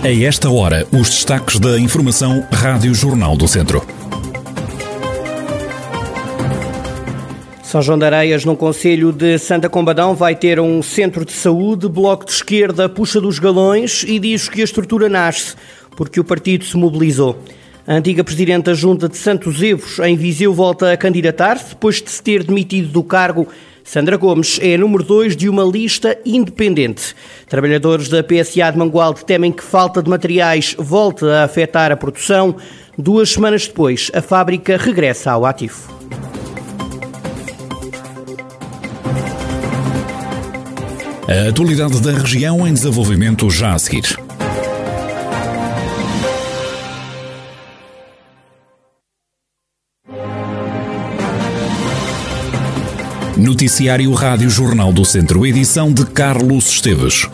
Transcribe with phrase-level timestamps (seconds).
[0.00, 3.84] A esta hora, os destaques da Informação Rádio Jornal do Centro.
[7.64, 11.88] São João de Areias, no Conselho de Santa Combadão, vai ter um centro de saúde.
[11.88, 15.56] Bloco de Esquerda puxa dos galões e diz que a estrutura nasce
[15.96, 17.36] porque o partido se mobilizou.
[17.84, 22.08] A antiga Presidente da Junta de Santos Evos, em Viseu, volta a candidatar-se depois de
[22.08, 23.48] se ter demitido do cargo
[23.88, 27.16] Sandra Gomes é número 2 de uma lista independente.
[27.48, 32.54] Trabalhadores da PSA de Mangualde temem que falta de materiais volte a afetar a produção.
[32.98, 35.90] Duas semanas depois, a fábrica regressa ao ativo.
[41.26, 44.27] A atualidade da região em desenvolvimento já a seguir.
[53.38, 57.28] Noticiário Rádio Jornal do Centro, edição de Carlos Esteves.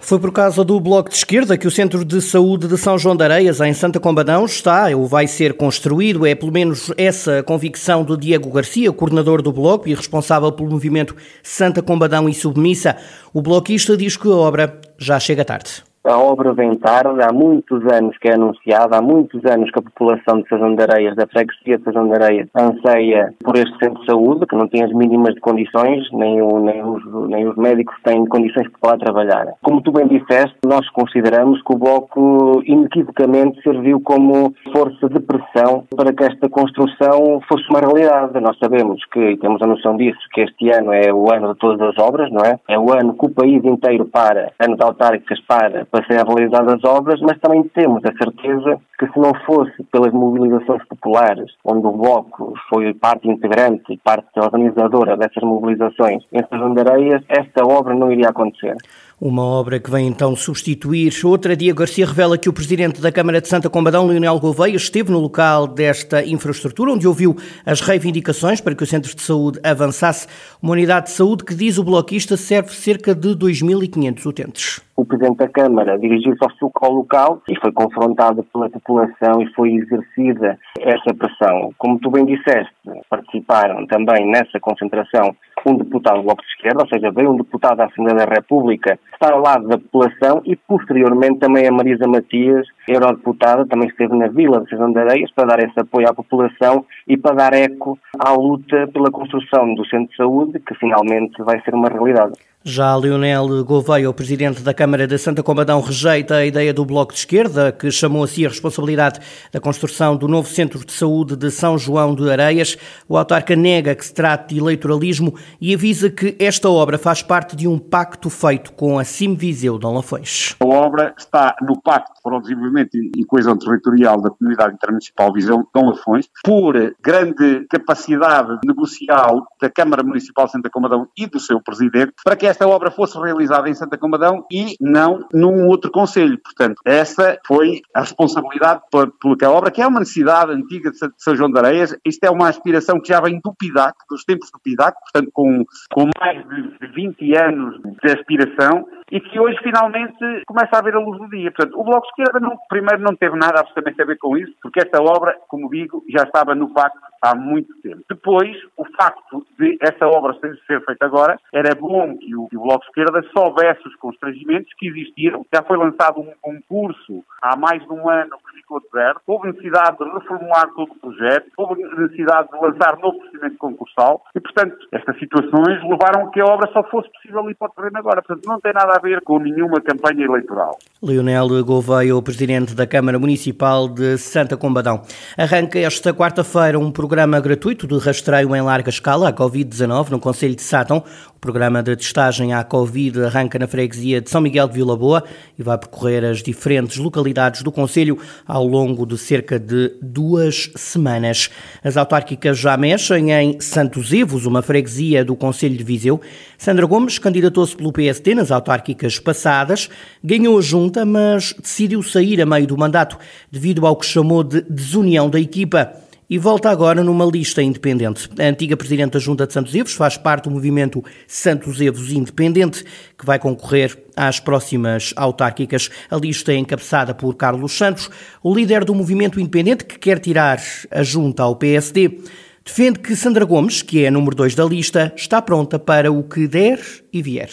[0.00, 3.16] Foi por causa do Bloco de Esquerda que o Centro de Saúde de São João
[3.16, 6.24] de Areias, em Santa Combadão, está ou vai ser construído.
[6.24, 10.70] É pelo menos essa a convicção do Diego Garcia, coordenador do Bloco e responsável pelo
[10.70, 12.96] movimento Santa Combadão e Submissa.
[13.34, 15.87] O bloquista diz que a obra já chega tarde.
[16.04, 19.82] A obra vem tarde, há muitos anos que é anunciada, há muitos anos que a
[19.82, 24.00] população de Sazão de Areias, da freguesia de Sazão de Areias, anseia por este centro
[24.00, 27.56] de saúde, que não tem as mínimas de condições, nem, o, nem, os, nem os
[27.56, 29.54] médicos têm condições para lá trabalhar.
[29.62, 35.84] Como tu bem disseste, nós consideramos que o Bloco inequivocamente serviu como força de pressão
[35.96, 38.38] para que esta construção fosse uma realidade.
[38.40, 41.58] Nós sabemos que, e temos a noção disso, que este ano é o ano de
[41.58, 42.58] todas as obras, não é?
[42.68, 46.74] É o ano que o país inteiro para, ano de autárquicas para, para serem realizadas
[46.74, 51.86] as obras, mas também temos a certeza que se não fosse pelas mobilizações populares, onde
[51.86, 57.64] o Bloco foi parte integrante e parte organizadora dessas mobilizações em São de Areias, esta
[57.64, 58.76] obra não iria acontecer.
[59.20, 61.56] Uma obra que vem então substituir outra.
[61.56, 65.18] Dia Garcia revela que o presidente da Câmara de Santa Combadão, Leonel Gouveia, esteve no
[65.18, 67.34] local desta infraestrutura, onde ouviu
[67.66, 70.28] as reivindicações para que o centro de saúde avançasse.
[70.62, 74.88] Uma unidade de saúde que, diz o bloquista, serve cerca de 2.500 utentes.
[74.94, 76.38] O presidente da Câmara dirigiu-se
[76.80, 81.72] ao local e foi confrontado pela população e foi exercida essa pressão.
[81.76, 82.74] Como tu bem disseste,
[83.08, 85.34] participaram também nessa concentração
[85.66, 88.98] um deputado do Bloco de Esquerda, ou seja, veio um deputado da Assembleia da República
[89.12, 94.28] estar ao lado da população e, posteriormente, também a Marisa Matias, eurodeputada, também esteve na
[94.28, 97.98] Vila de São de Areias para dar esse apoio à população e para dar eco
[98.18, 102.34] à luta pela construção do Centro de Saúde, que finalmente vai ser uma realidade.
[102.68, 107.14] Já Leonel Gouveia, o presidente da Câmara de Santa Combadão, rejeita a ideia do Bloco
[107.14, 109.20] de Esquerda, que chamou a si a responsabilidade
[109.50, 112.76] da construção do novo Centro de Saúde de São João de Areias.
[113.08, 117.56] O autarca nega que se trate de eleitoralismo e avisa que esta obra faz parte
[117.56, 120.54] de um pacto feito com a CIM Viseu de Lafões.
[120.60, 125.66] A obra está no Pacto para o Desenvolvimento e Coesão Territorial da Comunidade Intermunicipal Viseu
[125.74, 131.62] de Lafões, por grande capacidade negocial da Câmara Municipal de Santa Combadão e do seu
[131.62, 136.38] presidente, para que esta obra fosse realizada em Santa Combadão e não num outro conselho.
[136.42, 140.98] Portanto, essa foi a responsabilidade por, por aquela obra, que é uma necessidade antiga de
[141.16, 141.96] São João de Areias.
[142.04, 145.64] Isto é uma aspiração que já vem do PIDAC, dos tempos do PIDAC, portanto, com,
[145.92, 151.00] com mais de 20 anos de aspiração e que hoje finalmente começa a ver a
[151.00, 151.50] luz do dia.
[151.50, 154.52] Portanto, o Bloco de Esquerda não, primeiro não teve nada absolutamente a ver com isso,
[154.62, 158.02] porque esta obra, como digo, já estava no pacto há muito tempo.
[158.08, 162.62] Depois, o facto de essa obra ser feita agora, era bom que o, que o
[162.62, 165.44] Bloco de Esquerda soubesse os constrangimentos que existiam.
[165.52, 169.20] Já foi lançado um concurso há mais de um ano que ficou deserto.
[169.26, 174.40] Houve necessidade de reformular todo o projeto, houve necessidade de lançar novo procedimento concursal e,
[174.40, 177.98] portanto, estas situações levaram a que a obra só fosse possível ir para o terreno
[177.98, 178.22] agora.
[178.22, 180.76] Portanto, não tem nada a ver com nenhuma campanha eleitoral.
[181.00, 185.02] Leonel Gouveia, o Presidente da Câmara Municipal de Santa Combadão.
[185.36, 190.56] Arranca esta quarta-feira um programa gratuito de rastreio em larga escala à Covid-19 no Conselho
[190.56, 191.04] de Sátão.
[191.38, 195.22] O programa de testagem à Covid arranca na freguesia de São Miguel de Vila Boa
[195.56, 201.48] e vai percorrer as diferentes localidades do Conselho ao longo de cerca de duas semanas.
[201.84, 206.20] As autárquicas já mexem em Santos Evos, uma freguesia do Conselho de Viseu.
[206.58, 209.88] Sandra Gomes candidatou-se pelo PST nas autárquicas passadas,
[210.24, 213.16] ganhou a junta, mas decidiu sair a meio do mandato
[213.48, 218.28] devido ao que chamou de desunião da equipa e volta agora numa lista independente.
[218.38, 222.84] A antiga Presidente da Junta de Santos Evos faz parte do movimento Santos Evos Independente,
[223.16, 225.88] que vai concorrer às próximas autárquicas.
[226.10, 228.10] A lista é encabeçada por Carlos Santos,
[228.42, 230.60] o líder do movimento independente que quer tirar
[230.90, 232.20] a Junta ao PSD.
[232.62, 236.22] Defende que Sandra Gomes, que é a número 2 da lista, está pronta para o
[236.22, 236.78] que der
[237.10, 237.48] e vier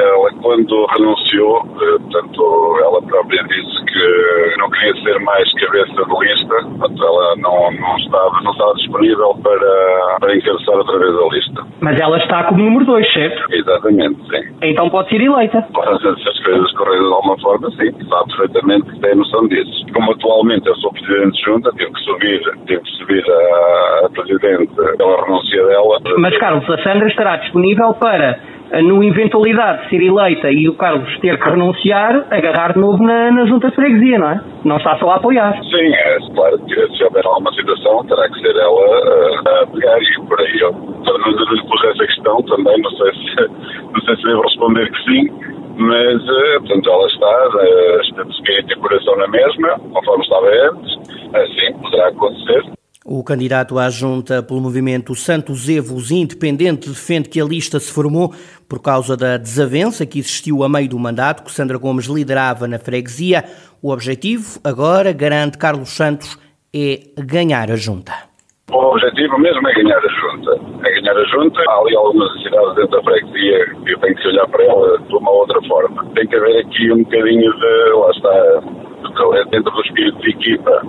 [0.00, 6.26] Ela, quando renunciou, eh, portanto, ela própria disse que não queria ser mais cabeça de
[6.26, 11.34] lista, portanto, ela não, não, estava, não estava disponível para, para encabeçar outra vez a
[11.34, 11.66] lista.
[11.80, 13.52] Mas ela está como número 2, certo?
[13.52, 14.56] Exatamente, sim.
[14.62, 15.66] Então pode ser eleita.
[16.00, 19.86] Se as coisas correrem de alguma forma, sim, sabe perfeitamente que tem noção disso.
[19.92, 24.10] Como atualmente eu sou Presidente de Junta, tive que subir, tive que subir a, a
[24.10, 26.00] Presidente pela renúncia dela.
[26.18, 28.38] Mas, Carlos, a Sandra estará disponível para
[28.78, 33.30] no eventualidade de ser eleita e o Carlos ter que renunciar, agarrar de novo na,
[33.32, 34.40] na junta de freguesia, não é?
[34.64, 35.52] Não está só a apoiar.
[35.64, 39.98] Sim, é claro que se houver alguma situação terá que ser ela uh, a pegar
[39.98, 40.72] e por aí eu
[41.04, 43.48] também lhe pus essa questão também, não sei se
[43.92, 45.28] não sei se devo responder que sim,
[45.76, 50.96] mas uh, portanto ela está, está de espírito e coração na mesma, conforme estava antes,
[51.34, 52.79] assim poderá acontecer.
[53.02, 58.34] O candidato à junta pelo movimento Santos Evos Independente defende que a lista se formou
[58.68, 62.78] por causa da desavença que existiu a meio do mandato que Sandra Gomes liderava na
[62.78, 63.42] freguesia.
[63.82, 66.38] O objetivo, agora, garante Carlos Santos,
[66.76, 68.12] é ganhar a junta.
[68.70, 70.60] O objetivo mesmo é ganhar a junta.
[70.86, 71.58] É ganhar a junta.
[71.70, 75.16] Há ali algumas necessidades dentro da freguesia que eu tenho que olhar para ela de
[75.16, 76.04] uma outra forma.
[76.14, 80.82] Tem que haver aqui um bocadinho de, lá está, dentro do espírito de equipa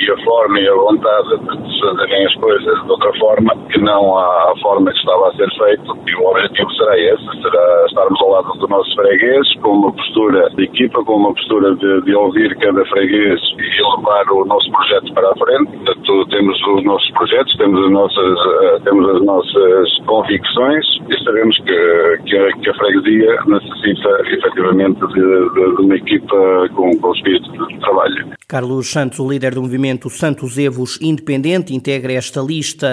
[0.00, 4.18] e a forma e a vontade de fazerem as coisas de outra forma que não
[4.18, 5.98] a forma que estava a ser feito.
[6.06, 10.50] E o objetivo será esse, será estarmos ao lado do nosso freguês com uma postura
[10.50, 15.12] de equipa, com uma postura de, de ouvir cada freguês e levar o nosso projeto
[15.12, 15.76] para a frente.
[15.76, 21.56] Portanto, temos os nossos projetos, temos as nossas, uh, temos as nossas convicções e sabemos
[21.58, 27.12] que, que, a, que a freguesia necessita efetivamente de, de, de uma equipa com, com
[27.12, 28.39] espírito de trabalho.
[28.50, 32.88] Carlos Santos, o líder do movimento Santos Evos Independente, integra esta lista,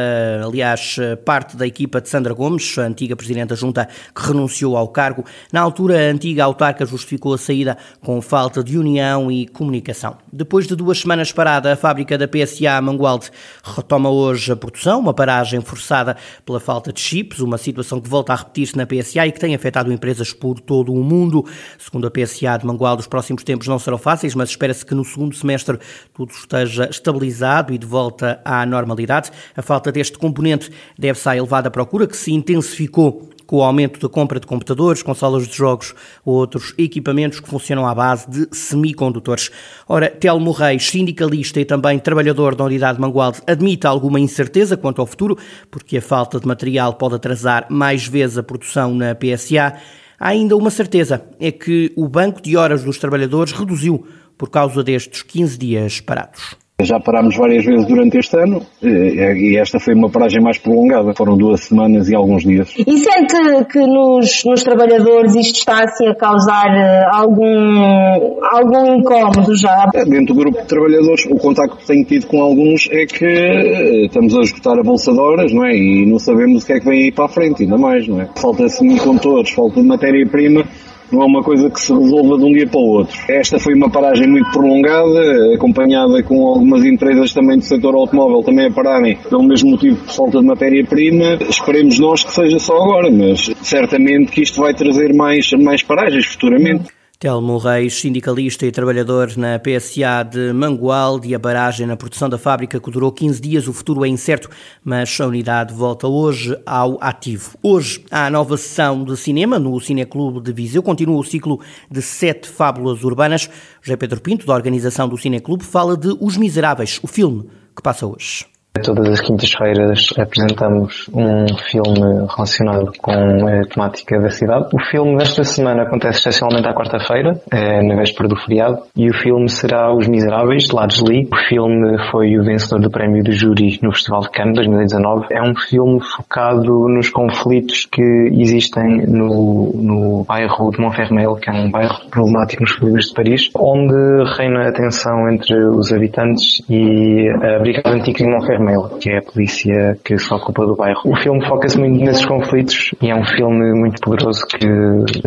[0.45, 4.87] aliás, parte da equipa de Sandra Gomes, a antiga Presidente da Junta, que renunciou ao
[4.89, 5.25] cargo.
[5.51, 10.19] Na altura, a antiga autarca justificou a saída com falta de união e comunicação.
[10.31, 13.31] Depois de duas semanas parada, a fábrica da PSA Mangualde
[13.63, 16.15] retoma hoje a produção, uma paragem forçada
[16.45, 19.55] pela falta de chips, uma situação que volta a repetir-se na PSA e que tem
[19.55, 21.43] afetado empresas por todo o mundo.
[21.79, 25.03] Segundo a PSA de Mangualde, os próximos tempos não serão fáceis, mas espera-se que no
[25.03, 25.79] segundo semestre semestre
[26.13, 29.31] tudo esteja estabilizado e de volta à normalidade.
[29.55, 34.09] A falta deste componente deve-se à elevada procura que se intensificou com o aumento da
[34.09, 35.95] compra de computadores, consolas de jogos
[36.25, 39.49] ou outros equipamentos que funcionam à base de semicondutores.
[39.87, 45.07] Ora, Telmo Reis, sindicalista e também trabalhador da unidade Mangualde, admite alguma incerteza quanto ao
[45.07, 45.37] futuro,
[45.71, 49.77] porque a falta de material pode atrasar mais vezes a produção na PSA.
[50.19, 54.05] Há ainda uma certeza, é que o banco de horas dos trabalhadores reduziu
[54.37, 56.55] por causa destes 15 dias parados.
[56.79, 61.11] Já parámos várias vezes durante este ano e esta foi uma paragem mais prolongada.
[61.15, 62.71] Foram duas semanas e alguns dias.
[62.77, 69.57] E sente que nos, nos trabalhadores isto está assim a causar eh, algum, algum incómodo
[69.57, 69.89] já?
[69.95, 73.25] É, dentro do grupo de trabalhadores, o contacto que tenho tido com alguns é que
[73.25, 75.75] eh, estamos a esgotar a bolsa de horas, não é?
[75.75, 78.21] E não sabemos o que é que vem aí para a frente, ainda mais, não
[78.21, 78.29] é?
[78.35, 80.63] Falta de semicondutores, falta de matéria-prima
[81.11, 83.17] não é uma coisa que se resolva de um dia para o outro.
[83.29, 88.67] Esta foi uma paragem muito prolongada, acompanhada com algumas empresas também do setor automóvel também
[88.67, 91.37] a pararem pelo mesmo motivo de falta de matéria-prima.
[91.49, 96.25] Esperemos nós que seja só agora, mas certamente que isto vai trazer mais, mais paragens
[96.25, 96.96] futuramente.
[97.19, 102.79] Telmo Reis, sindicalista e trabalhador na PSA de Mangualde a barragem na produção da fábrica
[102.79, 103.67] que durou 15 dias.
[103.67, 104.47] O futuro é incerto,
[104.83, 107.57] mas a unidade volta hoje ao ativo.
[107.63, 110.83] Hoje há a nova sessão de cinema no Cineclube de Viseu.
[110.83, 111.59] Continua o ciclo
[111.89, 113.49] de sete fábulas urbanas.
[113.81, 118.05] José Pedro Pinto, da organização do Cineclube, fala de Os Miseráveis, o filme que passa
[118.05, 118.45] hoje.
[118.83, 124.67] Todas as quintas-feiras apresentamos um filme relacionado com a temática da cidade.
[124.73, 129.13] O filme desta semana acontece excepcionalmente à quarta-feira, é, na véspera do feriado, e o
[129.13, 131.27] filme será Os Miseráveis, de Lades Lee.
[131.31, 135.27] O filme foi o vencedor do prémio do júri no Festival de Cannes 2019.
[135.31, 141.53] É um filme focado nos conflitos que existem no, no bairro de Montfermeil, que é
[141.53, 143.95] um bairro problemático nos subúrbios de Paris, onde
[144.37, 148.66] reina a tensão entre os habitantes e a Brigada Antiga de Montfermeil
[148.99, 151.01] que é a polícia que se ocupa do bairro.
[151.05, 154.67] O filme foca-se muito nesses conflitos e é um filme muito poderoso que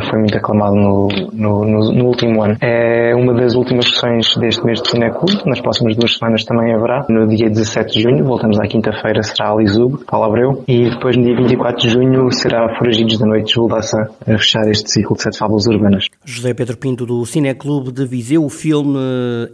[0.09, 2.57] foi muito aclamado no, no, no, no último ano.
[2.61, 7.07] É uma das últimas sessões deste mês de Cineclube, nas próximas duas semanas também haverá.
[7.09, 11.25] No dia 17 de junho, voltamos à quinta-feira, será Alizub, Paulo Abreu, e depois no
[11.25, 15.39] dia 24 de junho será Foragidos da Noite, Juldaça, a fechar este ciclo de sete
[15.39, 16.07] fábulas urbanas.
[16.25, 18.99] José Pedro Pinto, do Cineclube de Viseu, o filme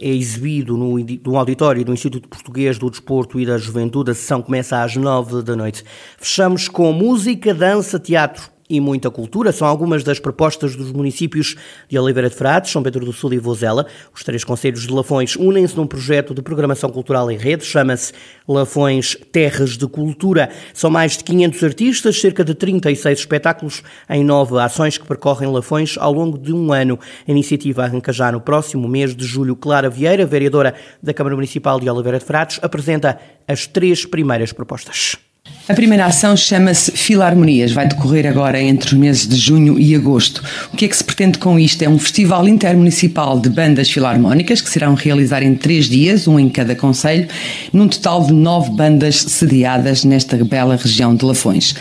[0.01, 4.11] é exibido no, no auditório do Instituto Português do Desporto e da Juventude Juventude.
[4.11, 5.83] A sessão começa às nove da noite.
[6.17, 9.51] Fechamos com música, dança, teatro e muita cultura.
[9.51, 11.55] São algumas das propostas dos municípios
[11.87, 13.85] de Oliveira de Frades, São Pedro do Sul e Vozela.
[14.13, 18.13] Os três conselhos de Lafões unem-se num projeto de programação cultural em rede, chama-se
[18.47, 20.49] Lafões Terras de Cultura.
[20.73, 25.97] São mais de 500 artistas, cerca de 36 espetáculos em nove ações que percorrem Lafões
[25.97, 26.99] ao longo de um ano.
[27.27, 29.55] A iniciativa arranca já no próximo mês de julho.
[29.55, 35.26] Clara Vieira, vereadora da Câmara Municipal de Oliveira de Frades, apresenta as três primeiras propostas.
[35.69, 40.41] A primeira ação chama-se Filarmonias, vai decorrer agora entre os meses de junho e agosto.
[40.71, 41.81] O que é que se pretende com isto?
[41.81, 46.39] É um festival intermunicipal de bandas filarmónicas que se irão realizar em três dias, um
[46.39, 47.27] em cada conselho,
[47.73, 51.75] num total de nove bandas sediadas nesta bela região de Lafões.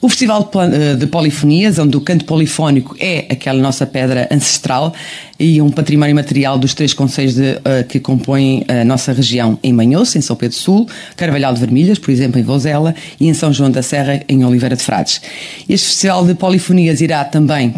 [0.00, 0.48] O Festival
[0.96, 4.94] de eh, Polifonias, onde o canto polifónico é aquela nossa pedra ancestral
[5.40, 9.72] e um património material dos três conselhos de, uh, que compõem a nossa região em
[9.72, 13.52] Manhoso, em São Pedro Sul, Carvalhal de Vermelhas, por exemplo, em Vozela, e em São
[13.52, 15.20] João da Serra, em Oliveira de Frades.
[15.68, 17.74] Este Festival de Polifonias irá também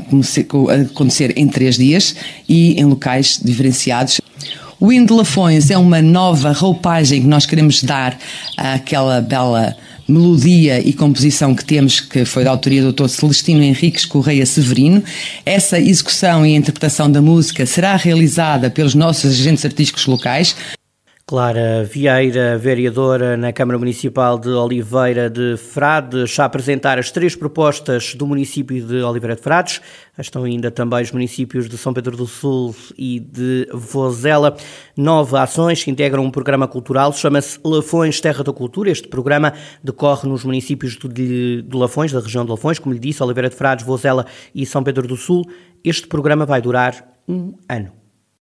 [0.91, 2.15] acontecer em três dias
[2.47, 4.21] e em locais diferenciados.
[4.79, 8.19] O de Lafões é uma nova roupagem que nós queremos dar
[8.57, 9.77] àquela bela
[10.11, 13.09] melodia e composição que temos, que foi da autoria do Dr.
[13.09, 15.03] Celestino Henriques Correia Severino.
[15.47, 20.55] Essa execução e interpretação da música será realizada pelos nossos agentes artísticos locais.
[21.31, 28.17] Clara Vieira, vereadora na Câmara Municipal de Oliveira de Frades, a apresentar as três propostas
[28.17, 29.81] do município de Oliveira de Frades.
[30.19, 34.57] Estão ainda também os municípios de São Pedro do Sul e de Vozela.
[34.97, 38.91] Nove ações que integram um programa cultural, chama-se Lafões Terra da Cultura.
[38.91, 39.53] Este programa
[39.85, 43.87] decorre nos municípios de Lafões, da região de Lafões, como lhe disse, Oliveira de Frades,
[43.87, 45.49] Vozela e São Pedro do Sul.
[45.85, 48.00] Este programa vai durar um ano.